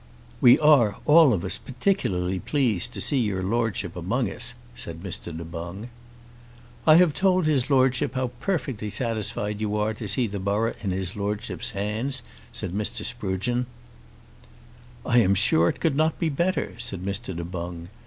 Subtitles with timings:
[0.41, 5.25] "We are, all of us, particularly glad to see your Lordship among us," said Mr.
[5.25, 5.89] Du Boung.
[6.87, 10.89] "I have told his Lordship how perfectly satisfied you are to see the borough in
[10.89, 13.05] his Lordship's hands," said Mr.
[13.05, 13.67] Sprugeon.
[15.05, 17.35] "I am sure it could not be in better," said Mr.
[17.35, 17.89] Du Boung.